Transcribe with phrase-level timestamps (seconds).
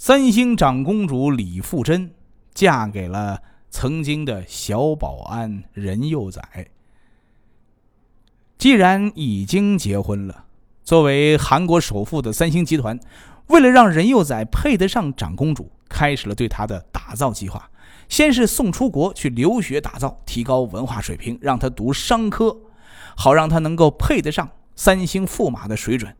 [0.00, 2.12] 三星长公主李富真
[2.54, 6.68] 嫁给了曾经的小保安任幼宰。
[8.56, 10.44] 既然已经结婚了，
[10.84, 13.00] 作为韩国首富的三星集团，
[13.48, 17.68] 为了让任幼宰配得上长公主，开始了对她的打造计划。
[18.08, 22.56] 先是送出国去留学打造，提高文化水平，让她读商科，
[23.16, 26.14] 好让她能够配得上三星驸马的水准。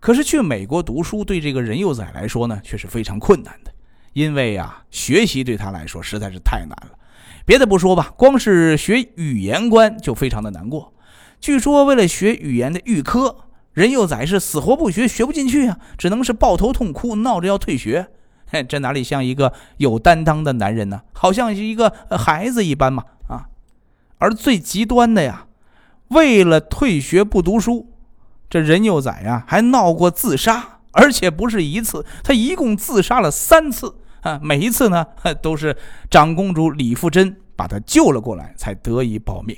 [0.00, 3.72] 可是去美国读书对这个任幼宰来说呢，却是非常困难的，
[4.12, 6.98] 因为啊，学习对他来说实在是太难了。
[7.44, 10.92] 别的不说吧，光是学语言关就非常的难过。
[11.40, 13.36] 据说，为了学语言的预科，
[13.72, 18.08] 任幼宰是死活不学，学不进去啊，只能是抱头痛哭，闹着要退学。
[18.50, 21.02] 嘿，这哪里像一个有担当的男人呢？
[21.12, 23.04] 好像是一个孩子一般嘛！
[23.28, 23.48] 啊，
[24.18, 25.46] 而最极端的呀，
[26.08, 27.90] 为了退学不读书，
[28.50, 34.40] 这任幼宰呀还闹过自杀，而且不是一次，他一共自杀了三次啊！
[34.42, 35.06] 每一次呢，
[35.42, 35.76] 都是
[36.10, 39.56] 长公主李富真把他救了过来，才得以保命。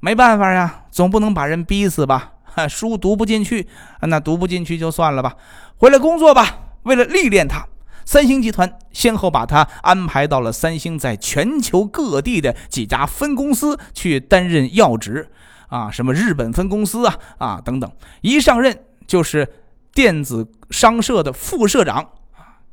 [0.00, 2.32] 没办法呀，总不能把人逼死吧？
[2.68, 3.68] 书读不进去，
[4.02, 5.36] 那读不进去就算了吧，
[5.76, 6.58] 回来工作吧。
[6.82, 7.66] 为了历练他，
[8.04, 15.30] 三星集团先后把他安排到了三星在全球各地的几家分公司去担任要职，
[15.70, 17.90] 啊，什么日本分公司啊，啊等等。
[18.20, 19.48] 一上任就是
[19.94, 22.06] 电子商社的副社长。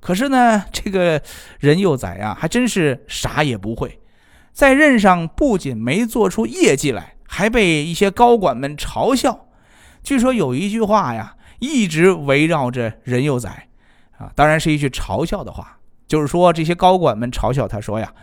[0.01, 1.21] 可是呢，这个
[1.59, 3.99] 任幼崽呀，还真是啥也不会，
[4.51, 7.13] 在任上不仅没做出业绩来。
[7.29, 9.47] 还被一些高管们嘲笑。
[10.01, 13.67] 据说有一句话呀，一直围绕着任幼崽，
[14.17, 18.13] 啊，当然是一句嘲笑的话，就是说这些高管们嘲笑他说呀：“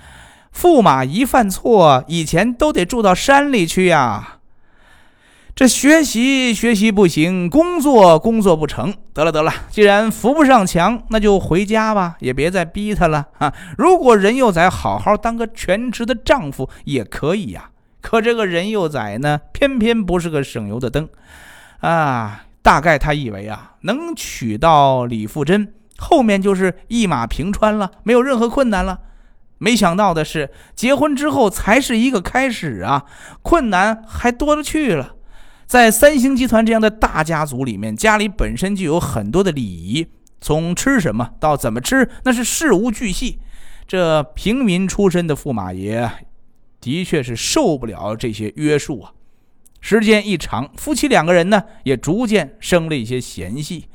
[0.57, 4.34] 驸马一犯错，以前都得住到山里去呀。
[5.57, 8.93] 这学习学习不行，工作工作不成。
[9.13, 13.55] 得了得了，既然扶不上墙，那就回家吧，也别再逼他了啊。
[13.79, 17.71] 如果任幼宰好好当个全职的丈夫，也可以呀。”
[18.03, 21.09] 可这个任幼宰呢，偏偏不是个省油的灯，
[21.79, 28.99] 啊，大概他以为啊，能娶到李富真，后面就是一马平川了，没有任何困难了。
[29.59, 33.05] 没想到的是，结婚之后才是一个开始啊，
[33.41, 35.15] 困难还多了去了。
[35.67, 40.07] 在三星集团这样的大家族里面，家里本身就有很多的礼仪，
[40.41, 43.39] 从吃什么到怎么吃，那是事无巨细。
[43.87, 46.11] 这平民出身的驸马爷。
[46.81, 49.13] 的确是受不了这些约束啊！
[49.81, 53.87] 时间一长，夫妻两个人呢也逐渐生了一些嫌隙。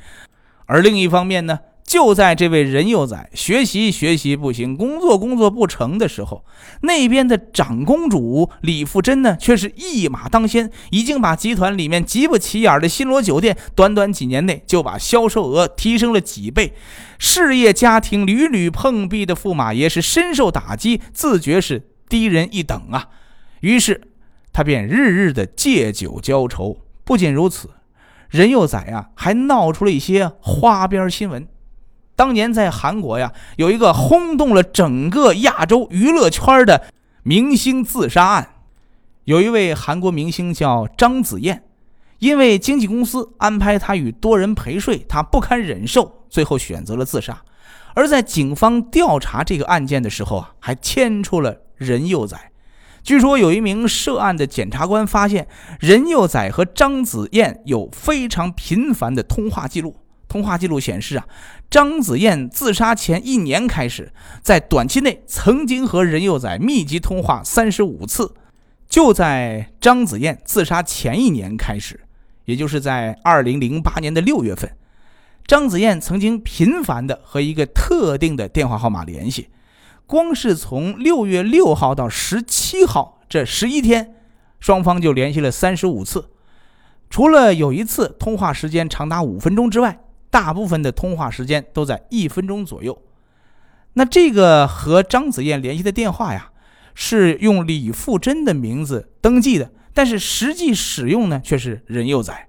[0.66, 6.46] 而另一方面呢，就在这位任幼宰学习学习不行，工作工作不成的时候，
[6.82, 16.76] 那边的长公主李富真呢却是一马当先，已经把集团里面极不起眼的新罗酒店，短短几年内就把销售额提升了几倍。
[17.18, 21.88] 事业家庭屡屡碰壁的驸马爷是深受打击，自觉是。
[22.08, 23.10] 低人一等啊！
[23.62, 24.02] 于是
[24.52, 26.78] 他便日日的借酒浇愁。
[27.04, 27.70] 不仅如此，
[28.30, 31.48] 任幼宰啊还闹出了一些花边新闻。
[32.20, 36.84] 当年在韩国呀，有一个轰动了整个亚洲娱乐圈的
[37.24, 38.56] 明星自杀案。
[39.24, 41.64] 有一位韩国明星叫张子燕，
[42.18, 47.42] 因为经纪公司安排她与多人陪睡，她不堪忍受，最后选择了自杀。
[47.96, 51.56] 而在警方调查这个案件的时候啊，还牵出了。
[51.78, 52.52] 任幼宰，
[53.02, 55.48] 据说有一名涉案的检察官发现，
[55.80, 59.96] 任幼宰和张子燕有非常频繁的通话记录。
[60.30, 61.28] 通话记录显示啊，
[61.70, 68.34] 张子燕自杀前一年开始，在短期内曾经和任幼宰密集通话三十五次。
[68.88, 72.00] 就在张子燕自杀前一年开始，
[72.46, 74.72] 也就是在二零零八年的六月份，
[75.46, 79.50] 张子燕曾经频繁的和一个特定的电话号码联系。
[80.08, 84.16] 光是从六月六号到十七号这十一天，
[84.60, 86.32] 双方就联系了三十五次。
[87.12, 93.02] 除了有一次通话时间长达五分钟之外，大部分的通话时间都在一分钟左右。
[93.94, 96.52] 那这个和张子燕联系的电话呀，
[96.94, 102.48] 是用李富真的名字登记的，但是实际使用呢却是任幼宰。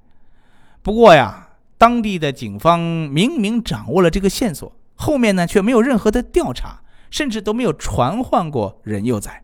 [0.83, 6.83] 不过呀，当地的警方明明掌握了这个线索，后面呢却没有任何的调查。
[7.11, 9.43] 甚至都没有传唤过任幼宰，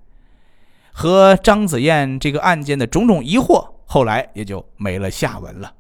[0.93, 5.75] 和张子燕这个案件的种种疑惑，后来也就没了下文了。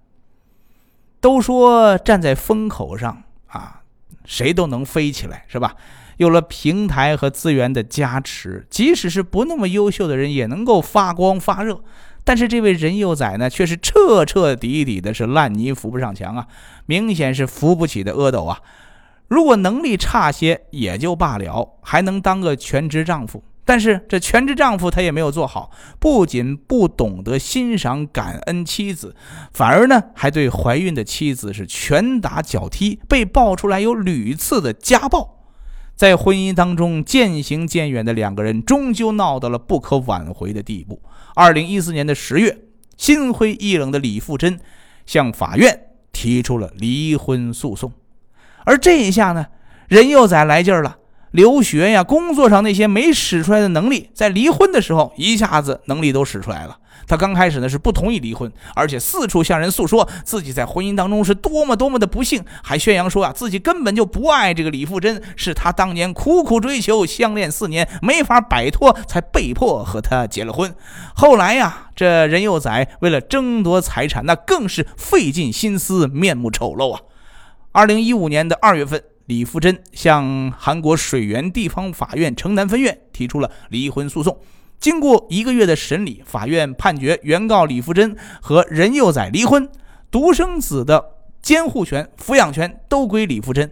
[1.26, 3.80] 都说站在风口上啊，
[4.24, 5.74] 谁都能飞起来，是吧？
[6.18, 11.80] 有了平台和资源的加持，即使是不那么优秀的人也能够发光发热。
[12.22, 16.46] 但是这位任幼宰呢，却是彻彻底底的是烂泥扶不上墙啊，
[16.86, 18.60] 明显是扶不起的阿斗啊。
[19.26, 23.42] 如果能力差些也就罢了，还能当个全职丈夫。
[23.66, 29.14] 但是这全职丈夫他也没有做好，不仅不懂得欣赏感恩妻子，
[29.52, 35.42] 反而呢还对怀孕的妻子是拳打脚踢，被爆出来有屡次的家暴。
[35.96, 41.02] 在婚姻当中渐行渐远的两个人，终究闹到了不可挽回的地步。
[41.34, 42.58] 二零一四年的十月，
[42.96, 44.60] 心灰意冷的李富珍
[45.06, 47.92] 向法院提出了离婚诉讼，
[48.64, 49.46] 而这一下呢，
[49.88, 50.98] 任幼崽来劲儿了。
[51.32, 56.78] 留学呀，工作上那些没使出来的能力，在离婚的时候一下子能力都使出来了。
[57.06, 70.74] 他刚开始呢是不同意离婚，而且四处向人诉说自己在婚姻当中是多么多么的不幸，还宣扬说啊自己根本就不爱这个李富珍，是他当年苦苦追求、相恋四年没法摆脱，才被迫和他结了婚。
[71.14, 77.00] 后来呀，这任幼崽为了争夺财产，那更是费尽心思，面目丑陋啊。
[77.70, 79.02] 二零一五年的二月份。
[79.26, 84.38] 李富珍向韩国水源地方法院城南分院提出了离婚诉讼。
[84.78, 89.68] 经过一个月的审理，法院判决原告李富珍和任幼崽离婚，
[90.10, 91.04] 独生子的
[91.40, 93.70] 监护权、抚养权都归李富珍。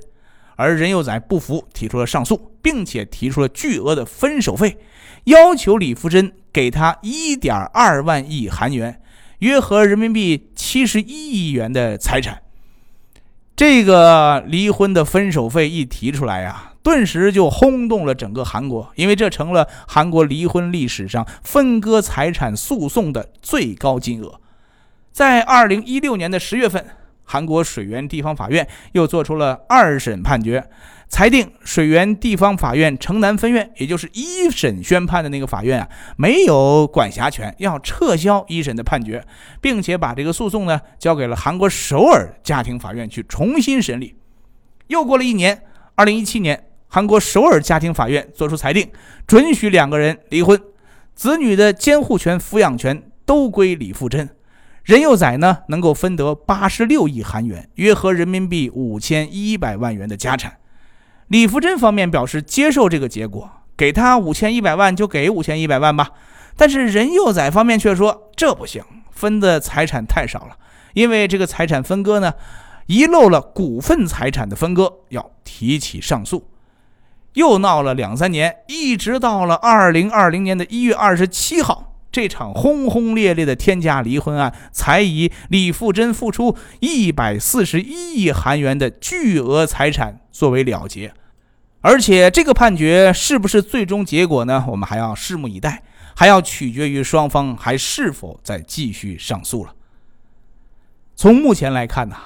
[0.56, 4.79] 而任幼崽不服，提出了上诉，并且提出了巨额的分手费，
[5.25, 9.00] 要求李富珍给他1.2万亿韩元，
[9.41, 9.99] 约合人。
[9.99, 12.44] 民币71亿元的财产。
[13.56, 24.41] 这个离婚的分手费一提出来呀，顿时就轰动了整个韩国，因为这成了韩国离婚历史上分割财产诉讼的最高金额。
[25.12, 26.85] 在二零一六年的十月份，
[27.25, 30.65] 韩国水源地方法院又做出了二审判决。
[31.06, 39.25] 裁定水源地方法院城南分院，也就是一审宣判的那个法院啊，没有管辖权，要撤销一审的判决，
[39.61, 44.17] 并且把这个诉讼呢交给了韩国首尔家庭法院去重新审理。
[44.88, 45.62] 又过了一年，
[45.94, 48.91] 二零一七年，韩国首尔家庭法院作出裁定，
[49.25, 50.61] 准许两个人离婚，
[51.15, 54.29] 子女的监护权、抚养权都归李富珍，
[54.85, 60.59] 任幼崽呢能够分得八十六亿韩元，约合人民币五千一百万元的家产。
[61.29, 66.11] 李福珍方面表示接受这个结果，给他五千一百万就给五千一百万吧。
[66.57, 70.59] 但是任幼崽方面却说这不行，分的财产太少了，
[70.93, 72.35] 因为这个财产分割呢，
[72.87, 76.51] 遗漏了股份财产的分割，要提起上诉。
[77.33, 91.12] 又闹了两三年，一直到了二零二零年的一月二十七号，这场轰轰烈烈的天价离婚案才以李富珍付出一百四十一亿韩元的巨额财产作为了结。
[91.81, 94.64] 而且这个判决是不是最终结果呢？
[94.69, 95.82] 我们还要拭目以待，
[96.14, 99.75] 还要取决于双方还是否再继续上诉了。
[101.16, 102.16] 从目前来看呢，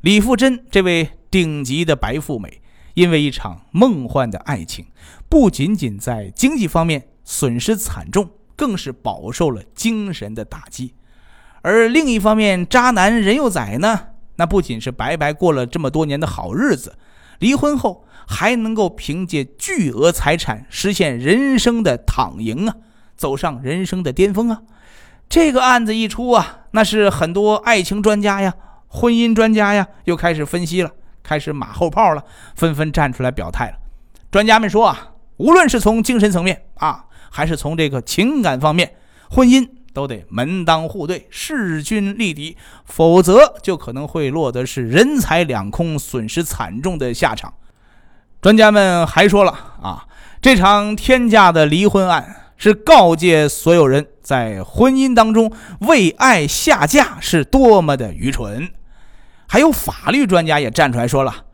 [0.00, 2.60] 李富珍这位顶级的白富美，
[2.94, 4.86] 因为一场梦幻的爱情，
[5.28, 8.28] 不仅仅在经济方面损失惨重，
[8.58, 10.94] 更是饱受了精神的打击。
[11.62, 16.98] 而另一方面，渣男任幼崽呢，那不仅是白白过了这么多年的好日子，
[17.38, 18.04] 离婚后。
[18.30, 22.76] 还能够凭借巨额财产实现人生的躺赢啊，
[23.16, 24.60] 走上人生的巅峰啊！
[25.30, 28.52] 这个案子一出啊，那是很多爱情专家呀、
[28.86, 30.90] 婚姻专家呀，又开始分析了，
[31.22, 32.22] 开始马后炮了，
[32.54, 33.78] 纷纷站出来表态了。
[34.30, 38.94] 专家们说啊，无论是从精神层面啊，还是从这个情感方面，
[39.30, 47.52] 婚姻都得门当户对、势均力敌，否则就可能会落得是人财两空、损失惨重的下场。
[48.40, 49.50] 专家们还说了
[49.82, 50.06] 啊，
[50.40, 58.70] 这场天价的离婚案是告诫所有人在婚姻当中为爱下嫁是多么的愚蠢。
[59.48, 61.46] 还有法律专家也站出来说了，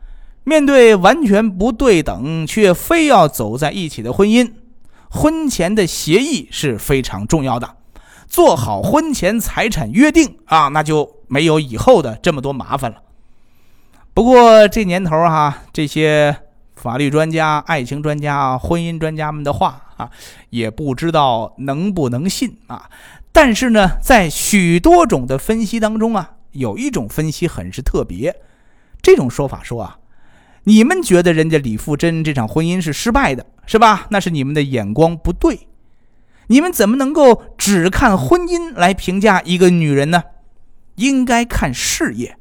[0.43, 4.51] 面对完全不对等却非要走在一起的婚姻，
[5.09, 7.77] 婚前的协议是非常重要的，
[8.27, 13.01] 做好婚前财产约定啊，那就没有以后的这么多麻烦了。
[14.13, 16.37] 不过这年头哈，这些。
[16.75, 20.11] 法律专家、爱情专家、婚姻专家们的话啊，
[20.51, 22.91] 也不知道能不能信啊。
[23.31, 28.35] 但是呢，在许多种的分析当中啊，有一种分析很是特别。
[29.01, 29.97] 这种说法说啊，
[30.65, 34.07] 你们觉得人家李富珍这场婚姻是失败的，是吧？
[34.09, 35.67] 那是你们的眼光不对。
[36.47, 40.23] 你们怎么能够只看婚姻来评价一个女人呢？
[40.95, 42.37] 应该看事业。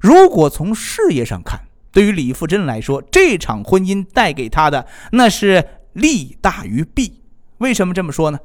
[0.00, 1.60] 如果从事业上看，
[1.92, 7.20] 对于李富珍来说，这场婚姻带给她的那是利大于弊。
[7.58, 8.38] 为什么这么说呢？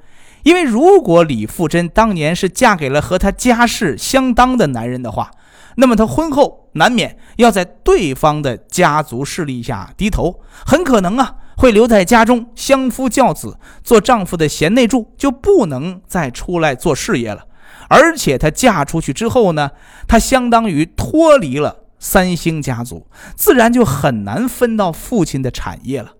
[0.43, 5.31] 因为如果李富珍当年是嫁给了和她家世相当的男人的话，
[5.79, 17.45] 那么他婚后难免要在对方的家族势力下低头，很可能啊会留在家中相夫教子，做丈夫的贤内助，就不能再出来做事业了。
[17.89, 19.71] 而且她嫁出去之后呢，
[20.07, 23.05] 她相当于脱离了三星家族，
[23.35, 26.13] 自然就很难分到父亲的产业了。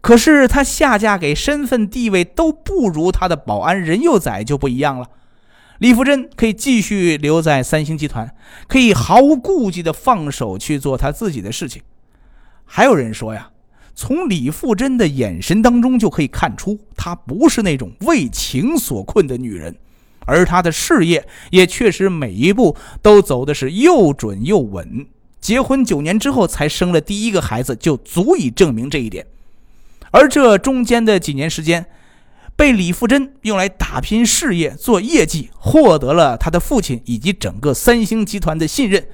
[0.00, 5.06] 可是她下嫁给身份地位都不如她的保安任佑宰就不一样了。
[5.80, 8.34] 李富珍可以继续留在三星集团，
[8.68, 11.80] 可以毫无顾忌地放手去做他自己的事情。
[12.66, 13.48] 还有人说呀，
[13.94, 19.74] 从李富珍的眼神当中就可以看出，她不是那种为情所困的女人，
[20.26, 25.06] 而她的事业也确实每一步都走的是又准又稳。
[25.40, 29.26] 结婚九年之后才生了第一个孩子，就足以证明这一点。
[30.10, 31.86] 而这中间的几年时间，
[32.60, 39.06] 被李富珍用来打拼事业、做业绩，获得了他的父亲以及整个三星集团的信任。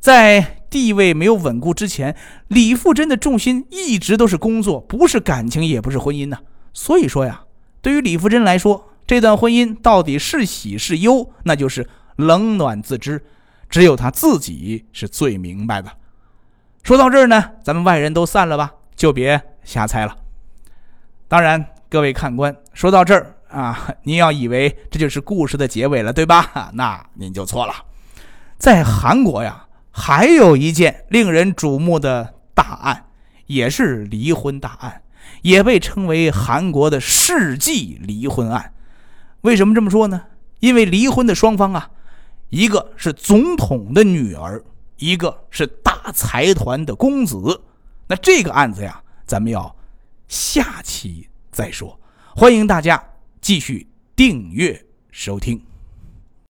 [0.00, 2.16] 在地位没有稳固之前，
[2.48, 6.38] 李富珍的重心一直都是工作，不是感情，也不是婚姻呐。
[6.72, 7.44] 所以说呀，
[7.80, 13.24] 对于李富珍来说，这段婚姻到底是喜是忧，那就是冷暖自知，
[13.68, 15.92] 只有他自己是最明白的。
[16.82, 20.16] 说到这儿呢，咱们外人都散了吧，就别瞎猜了。
[21.28, 21.64] 当然。
[21.90, 26.70] 各位看官，说到这儿啊， 您要以为这就是故事的结尾了，对吧？
[26.74, 27.74] 那您就错了。
[28.58, 33.06] 在韩国呀，还有一件令人瞩目的大案，
[33.46, 35.02] 也是离婚大案，
[35.42, 38.72] 也被称为韩国的世纪离婚案。
[39.40, 40.22] 为什么这么说呢？
[40.60, 41.90] 因为离婚的双方啊，
[42.50, 44.62] 一个是总统的女儿，
[44.98, 47.60] 一个是大财团的公子。
[48.06, 49.74] 那这个案子呀，咱们要
[50.28, 51.26] 下期。
[51.60, 52.00] 再说，
[52.34, 53.04] 欢迎大家
[53.42, 53.86] 继续
[54.16, 55.69] 订阅收听。